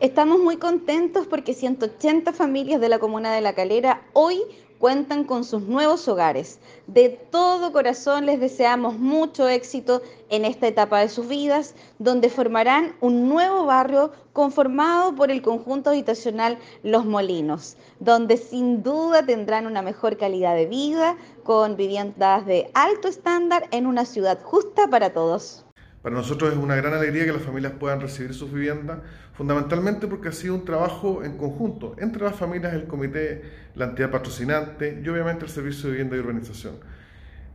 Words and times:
Estamos 0.00 0.38
muy 0.38 0.58
contentos 0.58 1.26
porque 1.26 1.54
180 1.54 2.32
familias 2.32 2.80
de 2.80 2.88
la 2.88 3.00
comuna 3.00 3.32
de 3.32 3.40
La 3.40 3.54
Calera 3.54 4.06
hoy 4.12 4.40
cuentan 4.78 5.24
con 5.24 5.42
sus 5.42 5.62
nuevos 5.62 6.06
hogares. 6.06 6.60
De 6.86 7.08
todo 7.08 7.72
corazón 7.72 8.24
les 8.24 8.38
deseamos 8.38 8.96
mucho 8.96 9.48
éxito 9.48 10.00
en 10.30 10.44
esta 10.44 10.68
etapa 10.68 11.00
de 11.00 11.08
sus 11.08 11.26
vidas, 11.26 11.74
donde 11.98 12.30
formarán 12.30 12.94
un 13.00 13.28
nuevo 13.28 13.64
barrio 13.64 14.12
conformado 14.32 15.16
por 15.16 15.32
el 15.32 15.42
conjunto 15.42 15.90
habitacional 15.90 16.58
Los 16.84 17.04
Molinos, 17.04 17.76
donde 17.98 18.36
sin 18.36 18.84
duda 18.84 19.26
tendrán 19.26 19.66
una 19.66 19.82
mejor 19.82 20.16
calidad 20.16 20.54
de 20.54 20.66
vida, 20.66 21.16
con 21.42 21.74
viviendas 21.76 22.46
de 22.46 22.70
alto 22.72 23.08
estándar 23.08 23.66
en 23.72 23.88
una 23.88 24.04
ciudad 24.04 24.40
justa 24.44 24.86
para 24.86 25.12
todos. 25.12 25.64
Para 26.02 26.14
nosotros 26.14 26.52
es 26.52 26.58
una 26.58 26.76
gran 26.76 26.94
alegría 26.94 27.24
que 27.24 27.32
las 27.32 27.42
familias 27.42 27.72
puedan 27.78 28.00
recibir 28.00 28.32
sus 28.32 28.52
viviendas, 28.52 28.98
fundamentalmente 29.34 30.06
porque 30.06 30.28
ha 30.28 30.32
sido 30.32 30.54
un 30.54 30.64
trabajo 30.64 31.24
en 31.24 31.36
conjunto 31.36 31.96
entre 31.98 32.22
las 32.22 32.36
familias, 32.36 32.72
el 32.74 32.86
comité, 32.86 33.42
la 33.74 33.86
entidad 33.86 34.10
patrocinante 34.10 35.00
y 35.04 35.08
obviamente 35.08 35.44
el 35.44 35.50
Servicio 35.50 35.86
de 35.86 35.92
Vivienda 35.92 36.16
y 36.16 36.20
Urbanización. 36.20 36.74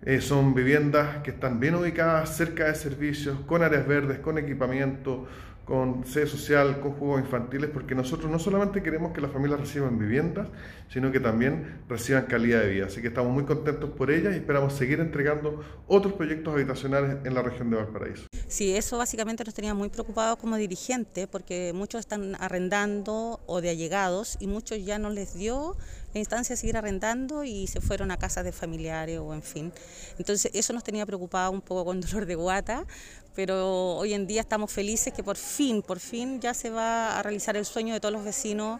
Eh, 0.05 0.19
son 0.19 0.53
viviendas 0.53 1.23
que 1.23 1.31
están 1.31 1.61
bien 1.61 1.75
ubicadas, 1.75 2.35
cerca 2.35 2.65
de 2.65 2.75
servicios, 2.75 3.39
con 3.47 3.63
áreas 3.63 3.87
verdes, 3.87 4.19
con 4.19 4.37
equipamiento, 4.37 5.25
con 5.65 6.05
sede 6.05 6.27
social, 6.27 6.79
con 6.81 6.93
juegos 6.93 7.21
infantiles, 7.21 7.69
porque 7.69 7.95
nosotros 7.95 8.29
no 8.29 8.39
solamente 8.39 8.83
queremos 8.83 9.13
que 9.13 9.21
las 9.21 9.31
familias 9.31 9.59
reciban 9.59 9.97
viviendas, 9.97 10.47
sino 10.89 11.11
que 11.11 11.19
también 11.19 11.81
reciban 11.87 12.25
calidad 12.25 12.61
de 12.61 12.69
vida. 12.69 12.85
Así 12.87 13.01
que 13.01 13.07
estamos 13.07 13.31
muy 13.31 13.45
contentos 13.45 13.89
por 13.91 14.11
ellas 14.11 14.33
y 14.33 14.37
esperamos 14.37 14.73
seguir 14.73 14.99
entregando 14.99 15.63
otros 15.87 16.13
proyectos 16.13 16.53
habitacionales 16.53 17.17
en 17.23 17.33
la 17.33 17.41
región 17.41 17.69
de 17.69 17.77
Valparaíso. 17.77 18.27
Sí, 18.53 18.75
eso 18.75 18.99
básicamente 18.99 19.43
nos 19.43 19.55
tenía 19.55 19.73
muy 19.73 19.89
preocupados 19.89 20.37
como 20.37 20.57
dirigentes, 20.57 21.27
porque 21.27 21.73
muchos 21.73 22.01
están 22.01 22.35
arrendando 22.39 23.39
o 23.47 23.61
de 23.61 23.69
allegados 23.69 24.37
y 24.39 24.45
muchos 24.45 24.85
ya 24.85 24.99
no 24.99 25.09
les 25.09 25.33
dio 25.33 25.75
la 26.13 26.19
instancia 26.19 26.53
de 26.53 26.57
seguir 26.57 26.77
arrendando 26.77 27.43
y 27.43 27.65
se 27.65 27.81
fueron 27.81 28.11
a 28.11 28.17
casas 28.17 28.45
de 28.45 28.51
familiares 28.51 29.17
o 29.17 29.33
en 29.33 29.41
fin. 29.41 29.71
Entonces 30.19 30.51
eso 30.53 30.71
nos 30.71 30.83
tenía 30.83 31.03
preocupado 31.07 31.49
un 31.49 31.61
poco 31.61 31.83
con 31.83 31.99
dolor 32.01 32.27
de 32.27 32.35
guata, 32.35 32.85
pero 33.33 33.95
hoy 33.95 34.13
en 34.13 34.27
día 34.27 34.41
estamos 34.41 34.71
felices 34.71 35.11
que 35.11 35.23
por 35.23 35.37
fin, 35.37 35.81
por 35.81 35.99
fin 35.99 36.39
ya 36.39 36.53
se 36.53 36.69
va 36.69 37.17
a 37.17 37.23
realizar 37.23 37.57
el 37.57 37.65
sueño 37.65 37.95
de 37.95 37.99
todos 37.99 38.13
los 38.13 38.23
vecinos 38.23 38.79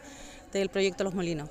del 0.51 0.69
proyecto 0.69 1.03
Los 1.03 1.15
Molinos. 1.15 1.49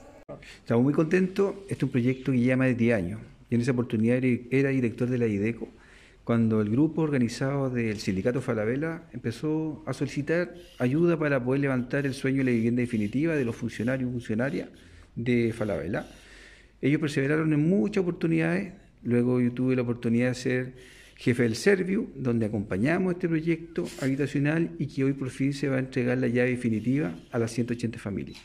Estamos 0.60 0.84
muy 0.84 0.94
contentos, 0.94 1.56
este 1.62 1.74
es 1.74 1.82
un 1.82 1.90
proyecto 1.90 2.30
que 2.30 2.38
lleva 2.38 2.58
más 2.58 2.68
de 2.68 2.74
10 2.76 2.96
años 2.96 3.20
y 3.50 3.56
en 3.56 3.62
esa 3.62 3.72
oportunidad 3.72 4.22
era 4.52 4.70
director 4.70 5.10
de 5.10 5.18
la 5.18 5.26
IDECO 5.26 5.81
cuando 6.24 6.60
el 6.60 6.70
grupo 6.70 7.02
organizado 7.02 7.68
del 7.68 7.98
sindicato 7.98 8.40
Falabella 8.40 9.04
empezó 9.12 9.82
a 9.86 9.92
solicitar 9.92 10.54
ayuda 10.78 11.18
para 11.18 11.42
poder 11.42 11.62
levantar 11.62 12.06
el 12.06 12.14
sueño 12.14 12.38
de 12.38 12.44
la 12.44 12.50
vivienda 12.52 12.80
definitiva 12.80 13.34
de 13.34 13.44
los 13.44 13.56
funcionarios 13.56 14.08
y 14.08 14.12
funcionarias 14.12 14.68
de 15.16 15.52
Falabella. 15.52 16.06
Ellos 16.80 17.00
perseveraron 17.00 17.52
en 17.52 17.68
muchas 17.68 18.02
oportunidades, 18.02 18.72
luego 19.02 19.40
yo 19.40 19.52
tuve 19.52 19.74
la 19.76 19.82
oportunidad 19.82 20.28
de 20.28 20.34
ser 20.34 20.72
jefe 21.16 21.42
del 21.44 21.56
Serviu, 21.56 22.10
donde 22.16 22.46
acompañamos 22.46 23.14
este 23.14 23.28
proyecto 23.28 23.86
habitacional 24.00 24.70
y 24.78 24.86
que 24.86 25.04
hoy 25.04 25.12
por 25.12 25.30
fin 25.30 25.52
se 25.52 25.68
va 25.68 25.76
a 25.76 25.80
entregar 25.80 26.18
la 26.18 26.28
llave 26.28 26.50
definitiva 26.50 27.14
a 27.30 27.38
las 27.38 27.52
180 27.52 27.98
familias. 27.98 28.38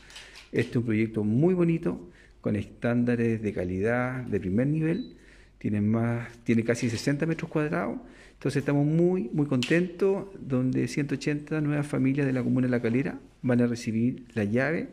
Este 0.52 0.70
es 0.70 0.76
un 0.76 0.84
proyecto 0.84 1.24
muy 1.24 1.54
bonito, 1.54 2.08
con 2.40 2.56
estándares 2.56 3.42
de 3.42 3.52
calidad 3.52 4.22
de 4.22 4.38
primer 4.38 4.68
nivel, 4.68 5.16
tiene, 5.58 5.80
más, 5.80 6.28
tiene 6.44 6.64
casi 6.64 6.88
60 6.88 7.26
metros 7.26 7.50
cuadrados, 7.50 7.98
entonces 8.32 8.60
estamos 8.60 8.86
muy, 8.86 9.30
muy 9.32 9.46
contentos, 9.46 10.26
donde 10.38 10.86
180 10.86 11.60
nuevas 11.60 11.86
familias 11.86 12.26
de 12.26 12.32
la 12.32 12.42
Comuna 12.42 12.66
de 12.66 12.70
La 12.70 12.80
Calera 12.80 13.18
van 13.42 13.60
a 13.60 13.66
recibir 13.66 14.24
la 14.34 14.44
llave 14.44 14.88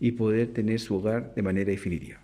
y 0.00 0.12
poder 0.12 0.48
tener 0.48 0.80
su 0.80 0.96
hogar 0.96 1.34
de 1.34 1.42
manera 1.42 1.70
definitiva. 1.70 2.18